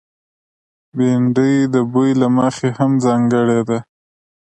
[0.95, 3.79] بېنډۍ د بوي له مخې هم ځانګړې ده